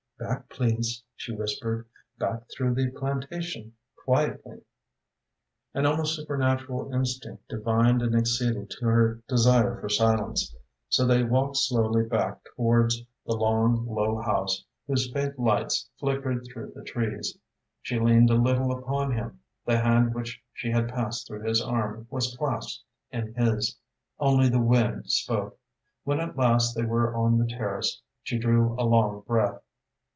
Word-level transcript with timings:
"Back, 0.19 0.49
please," 0.49 1.01
she 1.15 1.33
whispered, 1.33 1.87
"back 2.19 2.43
through 2.51 2.75
the 2.75 2.91
plantation 2.91 3.73
quietly." 4.05 4.61
An 5.73 5.87
almost 5.87 6.15
supernatural 6.15 6.93
instinct 6.93 7.47
divined 7.49 8.03
and 8.03 8.15
acceded 8.15 8.69
to 8.69 8.85
her 8.85 9.23
desire 9.27 9.81
for 9.81 9.89
silence. 9.89 10.55
So 10.89 11.07
they 11.07 11.23
walked 11.23 11.57
slowly 11.57 12.03
back 12.03 12.37
towards 12.55 13.01
the 13.25 13.33
long, 13.35 13.87
low 13.87 14.21
house 14.21 14.63
whose 14.85 15.11
faint 15.11 15.39
lights 15.39 15.89
flickered 15.99 16.45
through 16.45 16.73
the 16.75 16.83
trees. 16.83 17.35
She 17.81 17.97
leaned 17.99 18.29
a 18.29 18.35
little 18.35 18.71
upon 18.77 19.13
him, 19.13 19.39
the 19.65 19.79
hand 19.79 20.13
which 20.13 20.39
she 20.53 20.69
had 20.69 20.87
passed 20.89 21.25
through 21.25 21.47
his 21.47 21.63
arm 21.63 22.05
was 22.11 22.37
clasped 22.37 22.83
in 23.09 23.33
his. 23.33 23.75
Only 24.19 24.49
the 24.49 24.61
wind 24.61 25.09
spoke. 25.09 25.57
When 26.03 26.19
at 26.19 26.37
last 26.37 26.75
they 26.75 26.85
were 26.85 27.17
en 27.25 27.39
the 27.39 27.47
terraces 27.47 28.03
she 28.21 28.37
drew 28.37 28.79
a 28.79 28.85
long 28.85 29.23
breath. 29.25 29.59